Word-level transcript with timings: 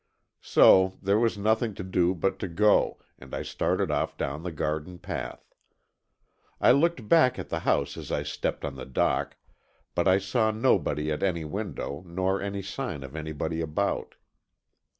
So, 0.41 0.97
there 0.99 1.19
was 1.19 1.37
nothing 1.37 1.75
to 1.75 1.83
do 1.83 2.15
but 2.15 2.39
to 2.39 2.47
go, 2.47 2.97
and 3.19 3.35
I 3.35 3.43
started 3.43 3.91
off 3.91 4.17
down 4.17 4.41
the 4.41 4.51
garden 4.51 4.97
path. 4.97 5.53
I 6.59 6.71
looked 6.71 7.07
back 7.07 7.37
at 7.37 7.49
the 7.49 7.59
house 7.59 7.97
as 7.97 8.11
I 8.11 8.23
stepped 8.23 8.65
on 8.65 8.73
the 8.73 8.85
dock, 8.87 9.37
but 9.93 10.07
I 10.07 10.17
saw 10.17 10.49
nobody 10.49 11.11
at 11.11 11.21
any 11.21 11.45
window, 11.45 12.01
nor 12.07 12.41
any 12.41 12.63
sign 12.63 13.03
of 13.03 13.15
anybody 13.15 13.61
about. 13.61 14.15